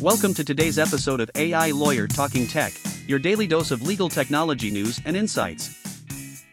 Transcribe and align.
Welcome 0.00 0.32
to 0.34 0.44
today's 0.44 0.78
episode 0.78 1.20
of 1.20 1.30
AI 1.34 1.72
Lawyer 1.72 2.06
Talking 2.06 2.46
Tech, 2.46 2.72
your 3.06 3.18
daily 3.18 3.46
dose 3.46 3.70
of 3.70 3.82
legal 3.82 4.08
technology 4.08 4.70
news 4.70 4.98
and 5.04 5.14
insights. 5.14 5.76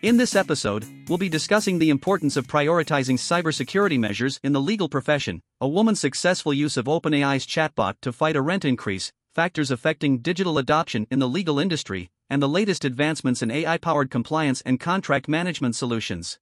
In 0.02 0.18
this 0.18 0.36
episode, 0.36 0.86
we'll 1.08 1.18
be 1.18 1.30
discussing 1.30 1.80
the 1.80 1.90
importance 1.90 2.36
of 2.36 2.46
prioritizing 2.46 3.16
cybersecurity 3.16 3.98
measures 3.98 4.38
in 4.44 4.52
the 4.52 4.60
legal 4.60 4.90
profession, 4.90 5.42
a 5.62 5.68
woman's 5.68 6.02
successful 6.02 6.54
use 6.54 6.76
of 6.76 6.88
OpenAI's 6.88 7.48
chatbot 7.48 7.94
to 8.02 8.12
fight 8.12 8.36
a 8.36 8.42
rent 8.42 8.66
increase, 8.66 9.14
factors 9.34 9.72
affecting 9.72 10.18
digital 10.18 10.58
adoption 10.58 11.08
in 11.10 11.20
the 11.20 11.30
legal 11.30 11.58
industry, 11.58 12.10
and 12.30 12.42
the 12.42 12.50
latest 12.50 12.84
advancements 12.84 13.42
in 13.42 13.50
AI 13.50 13.78
powered 13.78 14.12
compliance 14.12 14.60
and 14.66 14.78
contract 14.78 15.30
management 15.30 15.74
solutions. 15.74 16.38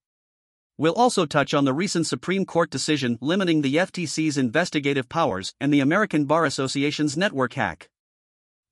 We'll 0.77 0.93
also 0.93 1.25
touch 1.25 1.53
on 1.53 1.63
the 1.63 1.73
recent 1.73 2.05
Supreme 2.05 2.43
Court 2.45 2.69
decision 2.69 3.17
limiting 3.21 3.61
the 3.61 3.75
FTC's 3.75 4.37
investigative 4.37 5.07
powers 5.07 5.53
and 5.61 5.73
the 5.73 5.79
American 5.79 6.25
Bar 6.25 6.43
Association's 6.43 7.15
network 7.15 7.53
hack. 7.53 7.89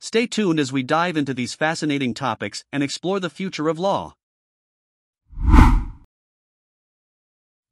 Stay 0.01 0.27
tuned 0.27 0.59
as 0.59 0.73
we 0.73 0.83
dive 0.83 1.15
into 1.15 1.33
these 1.33 1.53
fascinating 1.53 2.13
topics 2.13 2.65
and 2.73 2.83
explore 2.83 3.21
the 3.21 3.29
future 3.29 3.69
of 3.69 3.79
law. 3.79 4.15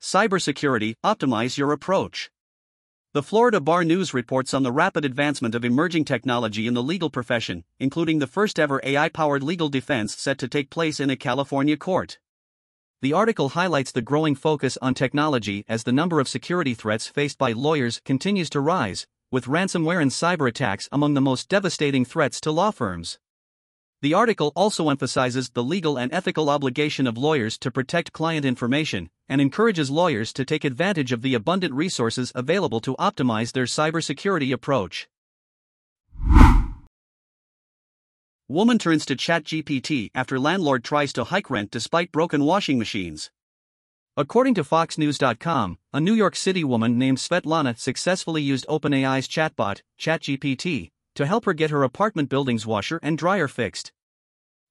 Cybersecurity 0.02 0.96
Optimize 1.04 1.58
your 1.58 1.74
approach. 1.74 2.32
The 3.14 3.22
Florida 3.22 3.60
Bar 3.60 3.84
News 3.84 4.14
reports 4.14 4.54
on 4.54 4.64
the 4.64 4.72
rapid 4.72 5.04
advancement 5.04 5.56
of 5.56 5.66
emerging 5.66 6.06
technology 6.06 6.68
in 6.68 6.74
the 6.74 6.82
legal 6.82 7.10
profession, 7.10 7.66
including 7.78 8.20
the 8.20 8.28
first 8.28 8.58
ever 8.58 8.80
AI 8.86 9.10
powered 9.10 9.44
legal 9.44 9.68
defense 9.68 10.16
set 10.16 10.38
to 10.38 10.48
take 10.48 10.70
place 10.70 11.02
in 11.02 11.10
a 11.10 11.18
California 11.18 11.76
court. 11.76 12.18
The 13.04 13.14
article 13.14 13.50
highlights 13.50 13.92
the 13.92 14.04
growing 14.04 14.36
focus 14.36 14.78
on 14.80 14.94
technology 14.94 15.66
as 15.68 15.84
the 15.84 15.92
number 15.92 16.20
of 16.20 16.28
security 16.28 16.76
threats 16.76 17.08
faced 17.08 17.40
by 17.40 17.52
lawyers 17.52 18.00
continues 18.06 18.48
to 18.52 18.60
rise, 18.60 19.08
with 19.32 19.46
ransomware 19.46 20.00
and 20.00 20.12
cyber 20.12 20.48
attacks 20.48 20.88
among 20.92 21.16
the 21.16 21.22
most 21.22 21.50
devastating 21.50 22.06
threats 22.06 22.40
to 22.42 22.52
law 22.52 22.70
firms. 22.70 23.18
The 24.04 24.14
article 24.14 24.52
also 24.56 24.90
emphasizes 24.90 25.50
the 25.50 25.64
legal 25.64 25.98
and 25.98 26.14
ethical 26.14 26.48
obligation 26.48 27.08
of 27.08 27.18
lawyers 27.18 27.58
to 27.60 27.72
protect 27.72 28.14
client 28.14 28.46
information 28.46 29.10
and 29.28 29.42
encourages 29.42 29.90
lawyers 29.90 30.32
to 30.34 30.46
take 30.46 30.64
advantage 30.64 31.12
of 31.12 31.24
the 31.24 31.34
abundant 31.34 31.74
resources 31.74 32.32
available 32.36 32.82
to 32.82 32.96
optimize 32.98 33.52
their 33.54 33.66
cybersecurity 33.66 34.54
approach. 34.54 35.08
Woman 38.52 38.78
turns 38.78 39.06
to 39.06 39.16
ChatGPT 39.16 40.12
after 40.14 40.38
landlord 40.38 40.84
tries 40.84 41.14
to 41.14 41.24
hike 41.24 41.50
rent 41.50 41.72
despite 41.72 42.12
broken 42.12 42.44
washing 42.44 42.78
machines. 42.78 43.32
According 44.18 44.56
to 44.56 44.64
FoxNews.com, 44.66 45.78
a 45.94 46.02
New 46.02 46.14
York 46.14 46.36
City 46.36 46.66
woman 46.66 46.98
named 46.98 47.18
Svetlana 47.18 47.80
successfully 47.80 48.42
used 48.42 48.68
OpenAI's 48.68 49.30
chatbot, 49.30 49.84
ChatGPT, 49.98 50.92
to 51.16 51.26
help 51.26 51.46
her 51.46 51.54
get 51.54 51.70
her 51.70 51.84
apartment 51.84 52.28
building's 52.28 52.68
washer 52.68 53.00
and 53.02 53.18
dryer 53.18 53.48
fixed. 53.48 53.94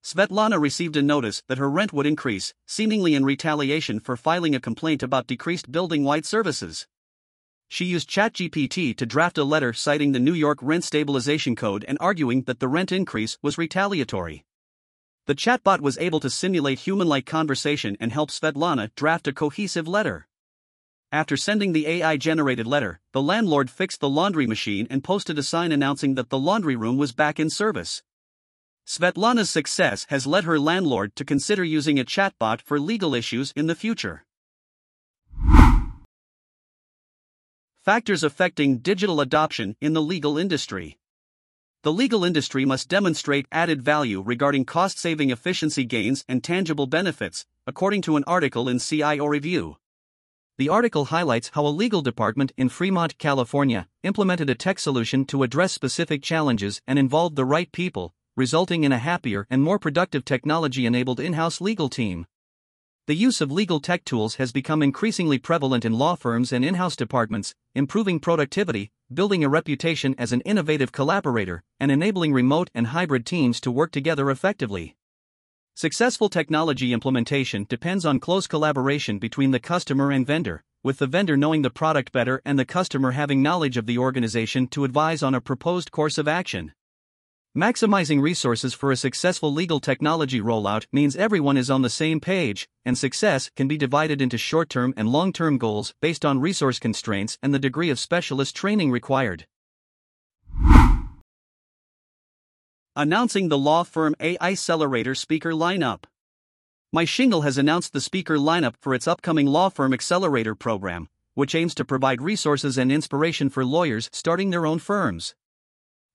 Svetlana 0.05 0.61
received 0.61 0.99
a 0.99 1.03
notice 1.03 1.43
that 1.49 1.57
her 1.57 1.71
rent 1.71 1.91
would 1.95 2.05
increase, 2.05 2.53
seemingly 2.67 3.15
in 3.15 3.25
retaliation 3.25 3.99
for 3.99 4.15
filing 4.15 4.55
a 4.55 4.61
complaint 4.61 5.03
about 5.03 5.27
decreased 5.27 5.73
building 5.73 6.05
wide 6.05 6.27
services. 6.27 6.87
She 7.73 7.85
used 7.85 8.11
ChatGPT 8.11 8.97
to 8.97 9.07
draft 9.07 9.39
a 9.39 9.45
letter 9.45 9.73
citing 9.73 10.11
the 10.11 10.19
New 10.19 10.35
York 10.35 10.59
Rent 10.61 10.83
Stabilization 10.83 11.55
Code 11.55 11.85
and 11.87 11.97
arguing 12.01 12.43
that 12.43 12.59
the 12.59 12.67
rent 12.67 12.91
increase 12.91 13.39
was 13.43 13.59
retaliatory. 13.59 14.45
The 15.27 15.37
chatbot 15.37 15.81
was 15.81 15.97
able 15.99 16.19
to 16.19 16.31
simulate 16.31 16.81
human 16.81 17.07
like 17.07 17.27
conversation 17.27 17.97
and 18.01 18.11
help 18.11 18.33
Svetlana 18.33 18.93
draft 18.97 19.29
a 19.29 19.33
cohesive 19.33 19.87
letter. 19.87 20.27
After 21.13 21.37
sending 21.37 21.73
the 21.73 21.87
AI 21.87 22.17
generated 22.17 22.67
letter, 22.67 23.01
the 23.13 23.23
landlord 23.23 23.71
fixed 23.71 24.01
the 24.01 24.09
laundry 24.09 24.49
machine 24.49 24.89
and 24.91 25.05
posted 25.05 25.39
a 25.39 25.43
sign 25.45 25.71
announcing 25.71 26.17
that 26.17 26.29
the 26.29 26.41
laundry 26.41 26.75
room 26.75 26.99
was 26.99 27.13
back 27.13 27.39
in 27.39 27.51
service. 27.51 28.03
Svetlana's 28.85 29.49
success 29.49 30.07
has 30.09 30.27
led 30.27 30.43
her 30.43 30.59
landlord 30.59 31.15
to 31.15 31.25
consider 31.25 31.63
using 31.63 32.01
a 32.01 32.05
chatbot 32.05 32.63
for 32.63 32.81
legal 32.81 33.15
issues 33.15 33.53
in 33.55 33.69
the 33.69 33.77
future. 33.77 34.25
Factors 37.83 38.23
affecting 38.23 38.81
digital 38.81 39.23
adoption 39.23 39.75
in 39.81 39.95
the 39.95 40.03
legal 40.03 40.37
industry. 40.37 40.99
The 41.83 41.91
legal 41.91 42.27
industry 42.27 42.67
must 42.67 42.91
demonstrate 42.91 43.47
added 43.51 43.81
value 43.81 44.21
regarding 44.21 44.67
cost 44.67 44.99
saving 44.99 45.31
efficiency 45.31 45.87
gains 45.87 46.23
and 46.29 46.45
tangible 46.45 46.87
benefits, 46.87 47.47
according 47.67 48.03
to 48.03 48.17
an 48.17 48.25
article 48.27 48.69
in 48.69 48.81
CIO 48.81 49.25
Review. 49.25 49.79
The 50.59 50.69
article 50.69 51.07
highlights 51.07 51.53
how 51.55 51.67
a 51.67 51.69
legal 51.69 52.03
department 52.03 52.53
in 52.59 52.69
Fremont, 52.69 53.17
California, 53.17 53.89
implemented 54.03 54.51
a 54.51 54.55
tech 54.55 54.79
solution 54.79 55.25
to 55.25 55.43
address 55.43 55.73
specific 55.73 56.23
challenges 56.23 56.83
and 56.87 56.99
involved 56.99 57.35
the 57.35 57.47
right 57.47 57.73
people, 57.73 58.13
resulting 58.37 58.85
in 58.85 58.93
a 58.93 58.99
happier 58.99 59.47
and 59.49 59.63
more 59.63 59.79
productive 59.79 60.27
technology 60.27 60.85
enabled 60.85 61.19
in 61.19 61.33
house 61.33 61.63
legal 61.63 61.89
team. 61.89 62.27
The 63.07 63.15
use 63.15 63.41
of 63.41 63.51
legal 63.51 63.81
tech 63.81 64.05
tools 64.05 64.37
has 64.37 64.53
become 64.53 64.83
increasingly 64.83 65.39
prevalent 65.39 65.85
in 65.85 65.95
law 65.95 66.15
firms 66.15 66.53
and 66.53 66.65
in 66.65 66.75
house 66.75 66.95
departments, 66.95 67.55
improving 67.75 68.21
productivity, 68.21 68.93
building 69.13 69.43
a 69.43 69.49
reputation 69.49 70.15
as 70.19 70.33
an 70.33 70.43
innovative 70.43 70.93
collaborator, 70.93 71.63
and 71.81 71.91
enabling 71.91 72.33
remote 72.33 72.71
and 72.75 72.89
hybrid 72.89 73.27
teams 73.27 73.61
to 73.63 73.71
work 73.71 73.91
together 73.91 74.31
effectively. 74.31 74.97
Successful 75.75 76.29
technology 76.29 76.93
implementation 76.93 77.65
depends 77.69 78.05
on 78.05 78.21
close 78.21 78.47
collaboration 78.47 79.19
between 79.19 79.51
the 79.51 79.59
customer 79.59 80.11
and 80.11 80.27
vendor, 80.27 80.63
with 80.83 80.99
the 80.99 81.07
vendor 81.07 81.37
knowing 81.37 81.63
the 81.63 81.71
product 81.71 82.13
better 82.13 82.43
and 82.45 82.59
the 82.59 82.65
customer 82.65 83.13
having 83.13 83.43
knowledge 83.43 83.77
of 83.77 83.87
the 83.87 83.99
organization 83.99 84.67
to 84.69 84.85
advise 84.85 85.23
on 85.23 85.35
a 85.35 85.41
proposed 85.41 85.91
course 85.91 86.19
of 86.19 86.29
action. 86.29 86.73
Maximizing 87.57 88.23
resources 88.23 88.75
for 88.75 88.93
a 88.93 88.97
successful 88.97 89.53
legal 89.53 89.81
technology 89.81 90.41
rollout 90.41 90.87
means 90.93 91.17
everyone 91.17 91.57
is 91.57 91.69
on 91.69 91.83
the 91.83 91.91
same 91.91 92.21
page, 92.21 92.69
and 92.85 92.97
success 92.97 93.51
can 93.57 93.67
be 93.67 93.77
divided 93.77 94.23
into 94.23 94.39
short 94.39 94.71
term 94.71 94.95
and 94.97 95.09
long 95.09 95.33
term 95.33 95.59
goals 95.59 95.93
based 96.01 96.25
on 96.25 96.39
resource 96.39 96.79
constraints 96.79 97.39
and 97.43 97.53
the 97.53 97.59
degree 97.59 97.91
of 97.91 97.99
specialist 97.99 98.55
training 98.55 98.93
required. 98.93 99.49
Announcing 102.95 103.49
the 103.49 103.59
law 103.59 103.83
firm 103.83 104.15
AI 104.21 104.53
Accelerator 104.53 105.17
speaker 105.17 105.51
lineup. 105.51 106.05
My 106.93 107.05
Shingle 107.05 107.43
has 107.43 107.59
announced 107.59 107.93
the 107.93 108.01
speaker 108.01 108.37
lineup 108.37 108.77
for 108.81 108.95
its 108.95 109.09
upcoming 109.09 109.47
Law 109.49 109.71
Firm 109.71 109.93
Accelerator 109.93 110.55
program, 110.55 111.09
which 111.35 111.57
aims 111.57 111.75
to 111.75 111.85
provide 111.85 112.23
resources 112.23 112.79
and 112.79 112.93
inspiration 112.93 113.51
for 113.51 113.65
lawyers 113.65 114.09
starting 114.13 114.51
their 114.51 114.67
own 114.67 114.79
firms. 114.79 115.35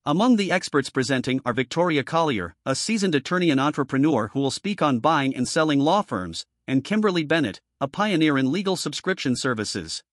Among 0.07 0.35
the 0.35 0.51
experts 0.51 0.91
presenting 0.91 1.41
are 1.47 1.53
Victoria 1.53 2.03
Collier, 2.03 2.55
a 2.63 2.75
seasoned 2.75 3.15
attorney 3.15 3.49
and 3.49 3.59
entrepreneur 3.59 4.27
who 4.33 4.39
will 4.39 4.51
speak 4.51 4.79
on 4.79 4.99
buying 4.99 5.35
and 5.35 5.47
selling 5.47 5.79
law 5.79 6.03
firms, 6.03 6.45
and 6.67 6.83
Kimberly 6.83 7.23
Bennett, 7.23 7.59
a 7.81 7.87
pioneer 7.87 8.37
in 8.37 8.51
legal 8.51 8.75
subscription 8.75 9.35
services. 9.35 10.03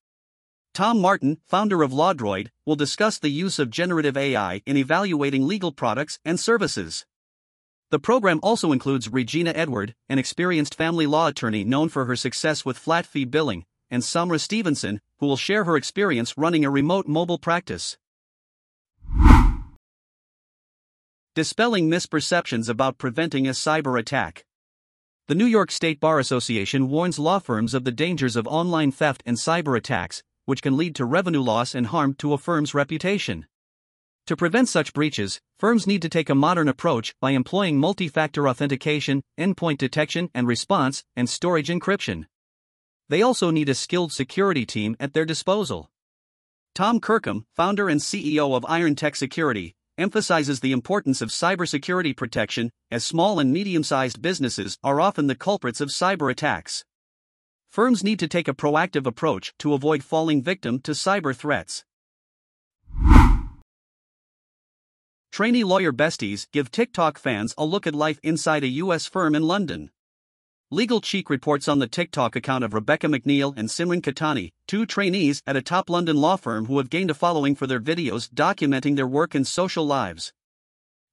Tom 0.73 0.99
Martin, 0.99 1.41
founder 1.45 1.83
of 1.83 1.91
LawDroid, 1.91 2.49
will 2.65 2.75
discuss 2.75 3.19
the 3.19 3.29
use 3.29 3.59
of 3.59 3.69
generative 3.69 4.17
AI 4.17 4.63
in 4.65 4.79
evaluating 4.79 5.47
legal 5.47 5.73
products 5.73 6.19
and 6.25 6.41
services. 6.41 7.05
The 7.91 7.99
program 7.99 8.41
also 8.43 8.73
includes 8.73 9.13
Regina 9.13 9.53
Edward, 9.55 9.95
an 10.09 10.19
experienced 10.19 10.75
family 10.75 11.07
law 11.07 11.27
attorney 11.27 11.65
known 11.65 11.91
for 11.91 12.07
her 12.07 12.17
success 12.17 12.65
with 12.65 12.79
flat 12.79 13.05
fee 13.05 13.27
billing, 13.27 13.67
and 13.91 14.03
Samra 14.03 14.41
Stevenson, 14.41 15.03
who 15.19 15.27
will 15.27 15.37
share 15.37 15.65
her 15.65 15.77
experience 15.77 16.39
running 16.39 16.65
a 16.65 16.71
remote 16.71 17.07
mobile 17.07 17.37
practice. 17.37 17.99
Dispelling 21.35 21.89
misperceptions 21.89 22.69
about 22.69 22.99
preventing 22.99 23.47
a 23.47 23.53
cyber 23.53 23.99
attack. 23.99 24.45
The 25.29 25.35
New 25.35 25.47
York 25.47 25.71
State 25.71 25.99
Bar 25.99 26.19
Association 26.19 26.91
warns 26.91 27.19
law 27.19 27.39
firms 27.39 27.73
of 27.73 27.85
the 27.85 27.91
dangers 27.91 28.37
of 28.37 28.47
online 28.47 28.93
theft 28.93 29.23
and 29.25 29.39
cyber 29.39 29.75
attacks, 29.75 30.23
which 30.45 30.61
can 30.61 30.77
lead 30.77 30.95
to 30.97 31.07
revenue 31.07 31.41
loss 31.41 31.75
and 31.75 31.87
harm 31.87 32.13
to 32.17 32.35
a 32.35 32.39
firm's 32.39 32.75
reputation. 32.75 33.47
To 34.27 34.37
prevent 34.37 34.69
such 34.69 34.93
breaches, 34.93 35.41
firms 35.59 35.87
need 35.87 36.03
to 36.03 36.11
take 36.11 36.29
a 36.29 36.35
modern 36.35 36.69
approach 36.69 37.15
by 37.19 37.31
employing 37.31 37.79
multi 37.79 38.09
factor 38.09 38.47
authentication, 38.47 39.23
endpoint 39.41 39.79
detection 39.79 40.29
and 40.35 40.47
response, 40.47 41.03
and 41.17 41.31
storage 41.31 41.69
encryption. 41.69 42.27
They 43.09 43.23
also 43.23 43.51
need 43.51 43.71
a 43.71 43.75
skilled 43.75 44.13
security 44.13 44.67
team 44.67 44.97
at 45.01 45.15
their 45.15 45.25
disposal. 45.25 45.89
Tom 46.75 47.01
Kirkham, 47.01 47.47
founder 47.57 47.89
and 47.89 48.03
CEO 48.03 48.55
of 48.55 48.67
Iron 48.69 48.95
Tech 48.95 49.17
Security, 49.17 49.77
emphasizes 49.99 50.61
the 50.61 50.73
importance 50.73 51.21
of 51.21 51.31
cybersecurity 51.31 52.17
protection, 52.17 52.71
as 52.91 53.05
small 53.05 53.39
and 53.39 53.53
medium 53.53 53.83
sized 53.83 54.23
businesses 54.23 54.79
are 54.83 55.01
often 55.01 55.27
the 55.27 55.35
culprits 55.35 55.81
of 55.81 55.89
cyber 55.89 56.31
attacks. 56.31 56.85
Firms 57.71 58.05
need 58.05 58.19
to 58.19 58.29
take 58.29 58.49
a 58.49 58.55
proactive 58.55 59.07
approach 59.07 59.55
to 59.59 59.73
avoid 59.73 60.05
falling 60.05 60.43
victim 60.43 60.79
to 60.81 60.93
cyber 60.93 61.35
threats. 61.35 61.85
Trainee 65.33 65.65
lawyer 65.65 65.93
besties 65.93 66.47
give 66.53 66.71
TikTok 66.71 67.19
fans 67.19 67.55
a 67.57 67.65
look 67.65 67.87
at 67.87 67.95
life 67.95 68.21
inside 68.23 68.65
a 68.65 68.69
U.S. 68.85 69.07
firm 69.07 69.35
in 69.35 69.43
London. 69.43 69.91
Legal 70.71 71.01
Cheek 71.01 71.31
reports 71.31 71.69
on 71.69 71.79
the 71.79 71.87
TikTok 71.87 72.37
account 72.37 72.65
of 72.65 72.75
Rebecca 72.75 73.07
McNeil 73.07 73.55
and 73.57 73.69
Simran 73.69 74.03
Khatani, 74.03 74.53
two 74.73 74.87
trainees 74.87 75.43
at 75.47 75.55
a 75.55 75.61
top 75.61 75.91
London 75.91 76.17
law 76.17 76.35
firm 76.35 76.65
who 76.65 76.79
have 76.79 76.89
gained 76.89 77.11
a 77.11 77.15
following 77.15 77.55
for 77.55 77.67
their 77.67 77.79
videos 77.79 78.31
documenting 78.31 78.97
their 78.97 79.07
work 79.07 79.35
and 79.35 79.47
social 79.47 79.85
lives. 79.85 80.33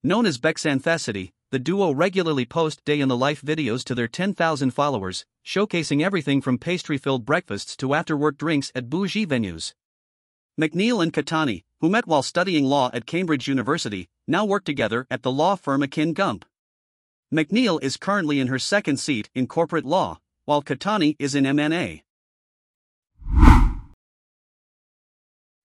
Known 0.02 0.26
as 0.26 0.38
Bexanthacity, 0.38 1.32
the 1.52 1.60
duo 1.60 1.92
regularly 1.92 2.46
post 2.46 2.86
day 2.86 3.02
in 3.02 3.10
the 3.10 3.18
life 3.18 3.42
videos 3.42 3.84
to 3.84 3.94
their 3.94 4.08
10,000 4.08 4.72
followers, 4.72 5.26
showcasing 5.46 6.02
everything 6.02 6.40
from 6.40 6.58
pastry 6.58 6.98
filled 6.98 7.26
breakfasts 7.26 7.76
to 7.76 7.94
after 7.94 8.16
work 8.16 8.38
drinks 8.38 8.72
at 8.76 8.90
bougie 8.90 9.28
venues. 9.28 9.74
McNeil 10.58 11.04
and 11.04 11.12
Katani, 11.12 11.64
who 11.82 11.90
met 11.90 12.08
while 12.08 12.24
studying 12.24 12.64
law 12.64 12.90
at 12.94 13.06
Cambridge 13.06 13.50
University, 13.50 14.08
now 14.26 14.46
work 14.46 14.64
together 14.64 15.06
at 15.12 15.24
the 15.24 15.34
law 15.34 15.58
firm 15.58 15.84
Akin 15.84 16.14
Gump. 16.14 16.46
McNeil 17.30 17.78
is 17.84 17.98
currently 17.98 18.40
in 18.40 18.48
her 18.48 18.58
second 18.58 19.02
seat 19.02 19.30
in 19.36 19.48
corporate 19.48 19.84
law, 19.84 20.22
while 20.46 20.64
Katani 20.64 21.18
is 21.20 21.36
in 21.36 21.46
M&A. 21.46 22.06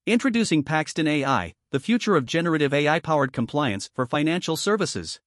Introducing 0.07 0.63
Paxton 0.63 1.09
AI, 1.09 1.55
the 1.71 1.81
future 1.81 2.15
of 2.15 2.27
generative 2.27 2.75
AI 2.75 3.01
powered 3.01 3.33
compliance 3.33 3.89
for 3.95 4.05
financial 4.05 4.55
services. 4.55 5.19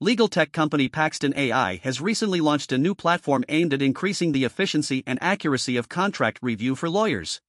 Legal 0.00 0.26
tech 0.26 0.52
company 0.52 0.88
Paxton 0.88 1.34
AI 1.36 1.76
has 1.82 2.00
recently 2.00 2.40
launched 2.40 2.72
a 2.72 2.78
new 2.78 2.94
platform 2.94 3.44
aimed 3.50 3.74
at 3.74 3.82
increasing 3.82 4.32
the 4.32 4.44
efficiency 4.44 5.02
and 5.06 5.22
accuracy 5.22 5.76
of 5.76 5.90
contract 5.90 6.38
review 6.40 6.74
for 6.74 6.88
lawyers. 6.88 7.42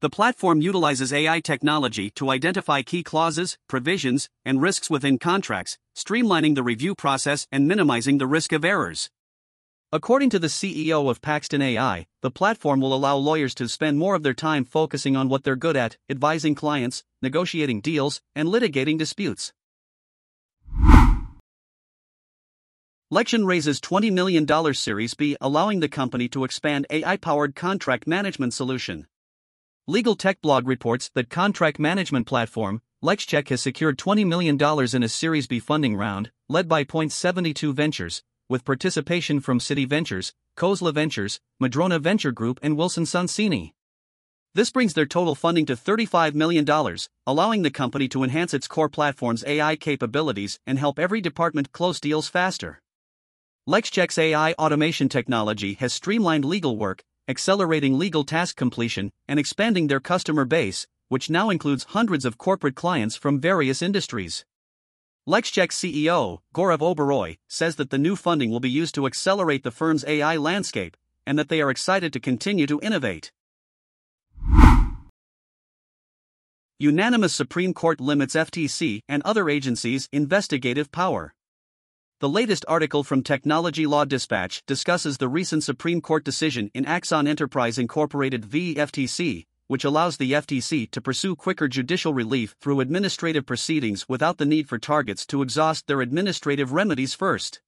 The 0.00 0.10
platform 0.10 0.60
utilizes 0.60 1.12
AI 1.12 1.38
technology 1.38 2.10
to 2.10 2.30
identify 2.30 2.82
key 2.82 3.04
clauses, 3.04 3.56
provisions, 3.68 4.28
and 4.44 4.60
risks 4.60 4.90
within 4.90 5.16
contracts, 5.16 5.78
streamlining 5.96 6.56
the 6.56 6.64
review 6.64 6.96
process 6.96 7.46
and 7.52 7.68
minimizing 7.68 8.18
the 8.18 8.26
risk 8.26 8.50
of 8.50 8.64
errors. 8.64 9.10
According 9.90 10.28
to 10.30 10.38
the 10.38 10.48
CEO 10.48 11.08
of 11.08 11.22
Paxton 11.22 11.62
AI, 11.62 12.06
the 12.20 12.30
platform 12.30 12.78
will 12.78 12.92
allow 12.92 13.16
lawyers 13.16 13.54
to 13.54 13.66
spend 13.70 13.98
more 13.98 14.14
of 14.14 14.22
their 14.22 14.34
time 14.34 14.66
focusing 14.66 15.16
on 15.16 15.30
what 15.30 15.44
they're 15.44 15.56
good 15.56 15.78
at, 15.78 15.96
advising 16.10 16.54
clients, 16.54 17.04
negotiating 17.22 17.80
deals, 17.80 18.20
and 18.34 18.48
litigating 18.48 18.98
disputes. 18.98 19.54
Lexion 23.10 23.46
raises 23.46 23.80
$20 23.80 24.12
million 24.12 24.74
Series 24.74 25.14
B, 25.14 25.38
allowing 25.40 25.80
the 25.80 25.88
company 25.88 26.28
to 26.28 26.44
expand 26.44 26.86
AI 26.90 27.16
powered 27.16 27.54
contract 27.54 28.06
management 28.06 28.52
solution. 28.52 29.06
Legal 29.86 30.16
Tech 30.16 30.42
Blog 30.42 30.68
reports 30.68 31.10
that 31.14 31.30
contract 31.30 31.78
management 31.78 32.26
platform, 32.26 32.82
LexCheck 33.02 33.48
has 33.48 33.62
secured 33.62 33.96
$20 33.96 34.26
million 34.26 34.58
in 34.94 35.02
a 35.02 35.08
Series 35.08 35.46
B 35.46 35.58
funding 35.58 35.96
round, 35.96 36.30
led 36.50 36.68
by 36.68 36.84
Point72 36.84 37.72
Ventures, 37.72 38.22
with 38.48 38.64
participation 38.64 39.40
from 39.40 39.58
Citi 39.58 39.86
Ventures, 39.86 40.32
Khosla 40.56 40.94
Ventures, 40.94 41.40
Madrona 41.60 41.98
Venture 41.98 42.32
Group, 42.32 42.58
and 42.62 42.76
Wilson 42.76 43.04
Sonsini. 43.04 43.72
This 44.54 44.70
brings 44.70 44.94
their 44.94 45.06
total 45.06 45.34
funding 45.34 45.66
to 45.66 45.76
$35 45.76 46.34
million, 46.34 46.66
allowing 47.26 47.62
the 47.62 47.70
company 47.70 48.08
to 48.08 48.24
enhance 48.24 48.54
its 48.54 48.66
core 48.66 48.88
platform's 48.88 49.44
AI 49.46 49.76
capabilities 49.76 50.58
and 50.66 50.78
help 50.78 50.98
every 50.98 51.20
department 51.20 51.72
close 51.72 52.00
deals 52.00 52.28
faster. 52.28 52.80
LexCheck's 53.68 54.16
AI 54.16 54.52
automation 54.54 55.10
technology 55.10 55.74
has 55.74 55.92
streamlined 55.92 56.44
legal 56.44 56.78
work, 56.78 57.04
accelerating 57.28 57.98
legal 57.98 58.24
task 58.24 58.56
completion, 58.56 59.12
and 59.28 59.38
expanding 59.38 59.86
their 59.88 60.00
customer 60.00 60.46
base, 60.46 60.86
which 61.08 61.28
now 61.28 61.50
includes 61.50 61.84
hundreds 61.90 62.24
of 62.24 62.38
corporate 62.38 62.74
clients 62.74 63.14
from 63.14 63.38
various 63.38 63.82
industries. 63.82 64.46
LexCheck 65.28 65.72
CEO, 65.72 66.38
Gaurav 66.54 66.78
Oberoi, 66.78 67.36
says 67.46 67.76
that 67.76 67.90
the 67.90 67.98
new 67.98 68.16
funding 68.16 68.50
will 68.50 68.60
be 68.60 68.70
used 68.70 68.94
to 68.94 69.06
accelerate 69.06 69.62
the 69.62 69.70
firm's 69.70 70.02
AI 70.06 70.38
landscape, 70.38 70.96
and 71.26 71.38
that 71.38 71.50
they 71.50 71.60
are 71.60 71.70
excited 71.70 72.14
to 72.14 72.18
continue 72.18 72.66
to 72.66 72.80
innovate. 72.82 73.30
Unanimous 76.78 77.34
Supreme 77.34 77.74
Court 77.74 78.00
limits 78.00 78.34
FTC 78.34 79.02
and 79.06 79.20
other 79.22 79.50
agencies' 79.50 80.08
investigative 80.12 80.90
power. 80.92 81.34
The 82.20 82.28
latest 82.30 82.64
article 82.66 83.04
from 83.04 83.22
Technology 83.22 83.84
Law 83.84 84.06
Dispatch 84.06 84.64
discusses 84.64 85.18
the 85.18 85.28
recent 85.28 85.62
Supreme 85.62 86.00
Court 86.00 86.24
decision 86.24 86.70
in 86.72 86.86
Axon 86.86 87.26
Enterprise 87.28 87.76
Incorporated 87.76 88.46
v. 88.46 88.76
FTC, 88.76 89.44
which 89.68 89.84
allows 89.84 90.16
the 90.16 90.32
FTC 90.32 90.90
to 90.90 91.00
pursue 91.00 91.36
quicker 91.36 91.68
judicial 91.68 92.12
relief 92.12 92.56
through 92.60 92.80
administrative 92.80 93.46
proceedings 93.46 94.08
without 94.08 94.38
the 94.38 94.44
need 94.44 94.68
for 94.68 94.78
targets 94.78 95.24
to 95.26 95.40
exhaust 95.40 95.86
their 95.86 96.00
administrative 96.00 96.72
remedies 96.72 97.14
first. 97.14 97.60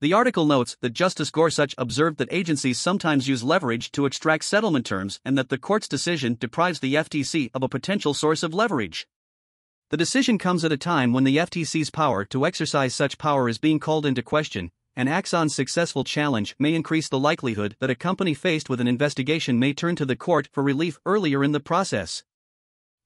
The 0.00 0.12
article 0.12 0.46
notes 0.46 0.76
that 0.82 0.92
Justice 0.92 1.30
Gorsuch 1.30 1.74
observed 1.78 2.18
that 2.18 2.28
agencies 2.30 2.78
sometimes 2.78 3.28
use 3.28 3.42
leverage 3.42 3.90
to 3.92 4.06
extract 4.06 4.44
settlement 4.44 4.86
terms 4.86 5.20
and 5.24 5.36
that 5.36 5.48
the 5.48 5.58
court's 5.58 5.88
decision 5.88 6.36
deprives 6.38 6.80
the 6.80 6.94
FTC 6.94 7.50
of 7.54 7.62
a 7.62 7.68
potential 7.68 8.14
source 8.14 8.42
of 8.42 8.54
leverage. 8.54 9.06
The 9.90 9.96
decision 9.96 10.36
comes 10.36 10.64
at 10.64 10.72
a 10.72 10.76
time 10.76 11.12
when 11.12 11.24
the 11.24 11.38
FTC's 11.38 11.90
power 11.90 12.24
to 12.26 12.44
exercise 12.44 12.94
such 12.94 13.18
power 13.18 13.48
is 13.48 13.58
being 13.58 13.78
called 13.78 14.04
into 14.04 14.22
question, 14.22 14.70
and 14.96 15.08
Axon's 15.08 15.54
successful 15.54 16.02
challenge 16.02 16.56
may 16.58 16.74
increase 16.74 17.08
the 17.08 17.18
likelihood 17.18 17.76
that 17.78 17.90
a 17.90 17.94
company 17.94 18.32
faced 18.32 18.70
with 18.70 18.80
an 18.80 18.88
investigation 18.88 19.58
may 19.58 19.74
turn 19.74 19.94
to 19.96 20.06
the 20.06 20.16
court 20.16 20.48
for 20.50 20.62
relief 20.62 20.98
earlier 21.04 21.44
in 21.44 21.52
the 21.52 21.60
process. 21.60 22.24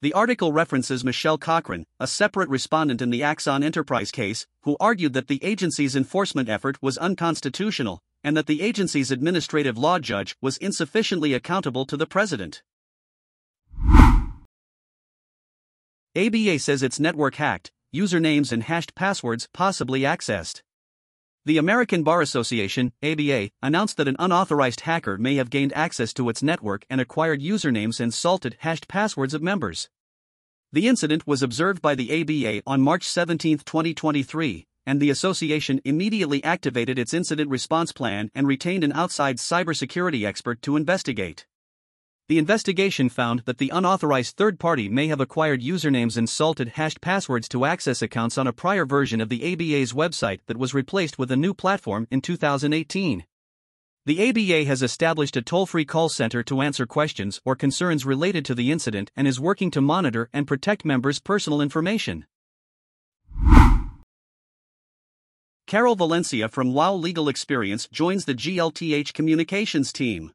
The 0.01 0.13
article 0.13 0.51
references 0.51 1.03
Michelle 1.03 1.37
Cochran, 1.37 1.85
a 1.99 2.07
separate 2.07 2.49
respondent 2.49 3.03
in 3.03 3.11
the 3.11 3.21
Axon 3.21 3.61
Enterprise 3.61 4.09
case, 4.09 4.47
who 4.61 4.77
argued 4.79 5.13
that 5.13 5.27
the 5.27 5.43
agency's 5.43 5.95
enforcement 5.95 6.49
effort 6.49 6.81
was 6.81 6.97
unconstitutional 6.97 8.01
and 8.23 8.35
that 8.35 8.47
the 8.47 8.61
agency's 8.61 9.11
administrative 9.11 9.77
law 9.77 9.99
judge 9.99 10.35
was 10.41 10.57
insufficiently 10.57 11.33
accountable 11.33 11.85
to 11.85 11.97
the 11.97 12.07
president. 12.07 12.63
ABA 16.15 16.59
says 16.59 16.83
its 16.83 16.99
network 16.99 17.35
hacked, 17.35 17.71
usernames 17.93 18.51
and 18.51 18.63
hashed 18.63 18.95
passwords 18.95 19.47
possibly 19.53 20.01
accessed. 20.01 20.61
The 21.43 21.57
American 21.57 22.03
Bar 22.03 22.21
Association, 22.21 22.93
ABA, 23.01 23.49
announced 23.63 23.97
that 23.97 24.07
an 24.07 24.15
unauthorized 24.19 24.81
hacker 24.81 25.17
may 25.17 25.37
have 25.37 25.49
gained 25.49 25.73
access 25.73 26.13
to 26.13 26.29
its 26.29 26.43
network 26.43 26.85
and 26.87 27.01
acquired 27.01 27.41
usernames 27.41 27.99
and 27.99 28.13
salted 28.13 28.57
hashed 28.59 28.87
passwords 28.87 29.33
of 29.33 29.41
members. 29.41 29.89
The 30.71 30.87
incident 30.87 31.25
was 31.25 31.41
observed 31.41 31.81
by 31.81 31.95
the 31.95 32.21
ABA 32.21 32.61
on 32.67 32.81
March 32.81 33.07
17, 33.07 33.57
2023, 33.57 34.67
and 34.85 35.01
the 35.01 35.09
association 35.09 35.81
immediately 35.83 36.43
activated 36.43 36.99
its 36.99 37.11
incident 37.11 37.49
response 37.49 37.91
plan 37.91 38.29
and 38.35 38.45
retained 38.45 38.83
an 38.83 38.93
outside 38.93 39.37
cybersecurity 39.37 40.23
expert 40.23 40.61
to 40.61 40.75
investigate. 40.75 41.47
The 42.27 42.37
investigation 42.37 43.09
found 43.09 43.41
that 43.41 43.57
the 43.57 43.69
unauthorized 43.69 44.37
third 44.37 44.59
party 44.59 44.87
may 44.87 45.07
have 45.07 45.19
acquired 45.19 45.61
usernames 45.61 46.17
and 46.17 46.29
salted 46.29 46.69
hashed 46.69 47.01
passwords 47.01 47.49
to 47.49 47.65
access 47.65 48.01
accounts 48.01 48.37
on 48.37 48.47
a 48.47 48.53
prior 48.53 48.85
version 48.85 49.19
of 49.19 49.29
the 49.29 49.53
ABA's 49.53 49.93
website 49.93 50.39
that 50.47 50.57
was 50.57 50.73
replaced 50.73 51.19
with 51.19 51.31
a 51.31 51.35
new 51.35 51.53
platform 51.53 52.07
in 52.09 52.21
2018. 52.21 53.25
The 54.05 54.29
ABA 54.29 54.65
has 54.67 54.81
established 54.81 55.37
a 55.37 55.43
toll 55.43 55.67
free 55.67 55.85
call 55.85 56.09
center 56.09 56.41
to 56.43 56.61
answer 56.61 56.87
questions 56.87 57.39
or 57.45 57.55
concerns 57.55 58.03
related 58.05 58.45
to 58.45 58.55
the 58.55 58.71
incident 58.71 59.11
and 59.15 59.27
is 59.27 59.39
working 59.39 59.69
to 59.71 59.81
monitor 59.81 60.27
and 60.33 60.47
protect 60.47 60.83
members' 60.83 61.19
personal 61.19 61.61
information. 61.61 62.25
Carol 65.67 65.95
Valencia 65.95 66.49
from 66.49 66.73
WOW 66.73 66.95
Legal 66.95 67.29
Experience 67.29 67.87
joins 67.91 68.25
the 68.25 68.33
GLTH 68.33 69.13
Communications 69.13 69.93
team. 69.93 70.31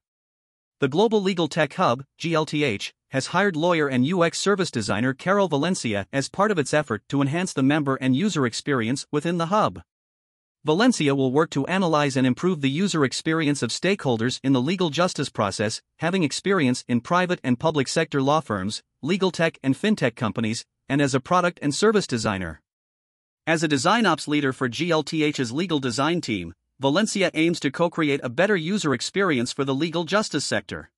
The 0.79 0.89
Global 0.89 1.23
Legal 1.23 1.49
Tech 1.49 1.73
Hub, 1.73 2.05
GLTH, 2.21 2.93
has 3.13 3.29
hired 3.29 3.57
lawyer 3.57 3.89
and 3.89 4.07
UX 4.07 4.39
service 4.39 4.71
designer 4.71 5.15
Carol 5.15 5.49
Valencia 5.49 6.07
as 6.13 6.29
part 6.29 6.51
of 6.51 6.59
its 6.59 6.75
effort 6.75 7.03
to 7.09 7.23
enhance 7.23 7.55
the 7.55 7.63
member 7.63 7.95
and 7.95 8.15
user 8.15 8.45
experience 8.45 9.07
within 9.11 9.39
the 9.39 9.47
hub. 9.47 9.81
Valencia 10.67 11.15
will 11.15 11.33
work 11.33 11.49
to 11.49 11.65
analyze 11.67 12.15
and 12.15 12.27
improve 12.27 12.61
the 12.61 12.69
user 12.69 13.07
experience 13.07 13.63
of 13.63 13.71
stakeholders 13.71 14.39
in 14.45 14.53
the 14.53 14.61
legal 14.61 14.91
justice 14.91 15.31
process, 15.31 15.81
having 16.01 16.23
experience 16.23 16.85
in 16.87 17.01
private 17.01 17.41
and 17.43 17.59
public 17.59 17.89
sector 17.89 18.21
law 18.21 18.41
firms, 18.41 18.83
legal 19.01 19.31
tech 19.31 19.59
and 19.63 19.77
fintech 19.77 20.15
companies, 20.15 20.67
and 20.91 21.01
as 21.01 21.15
a 21.15 21.21
product 21.21 21.59
and 21.63 21.75
service 21.75 22.07
designer. 22.07 22.61
As 23.47 23.63
a 23.63 23.69
design 23.69 24.05
ops 24.05 24.29
leader 24.29 24.53
for 24.53 24.69
GLTH's 24.69 25.53
legal 25.53 25.79
design 25.79 26.21
team, 26.21 26.53
Valencia 26.79 27.31
aims 27.33 27.59
to 27.61 27.71
co 27.71 27.89
create 27.89 28.21
a 28.23 28.29
better 28.29 28.55
user 28.55 28.93
experience 28.93 29.51
for 29.51 29.65
the 29.65 29.75
legal 29.75 30.05
justice 30.05 30.45
sector. 30.45 30.91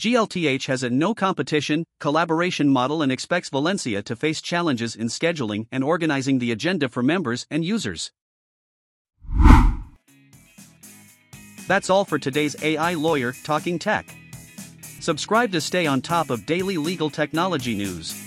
GLTH 0.00 0.66
has 0.66 0.82
a 0.82 0.88
no 0.88 1.14
competition, 1.14 1.84
collaboration 2.00 2.68
model 2.68 3.02
and 3.02 3.12
expects 3.12 3.50
Valencia 3.50 4.02
to 4.02 4.16
face 4.16 4.40
challenges 4.40 4.96
in 4.96 5.08
scheduling 5.08 5.66
and 5.70 5.84
organizing 5.84 6.38
the 6.38 6.50
agenda 6.50 6.88
for 6.88 7.02
members 7.02 7.46
and 7.50 7.62
users. 7.62 8.10
That's 11.68 11.90
all 11.90 12.06
for 12.06 12.18
today's 12.18 12.56
AI 12.62 12.94
Lawyer 12.94 13.34
Talking 13.44 13.78
Tech. 13.78 14.08
Subscribe 15.00 15.52
to 15.52 15.60
stay 15.60 15.86
on 15.86 16.00
top 16.00 16.30
of 16.30 16.46
daily 16.46 16.78
legal 16.78 17.10
technology 17.10 17.74
news. 17.74 18.25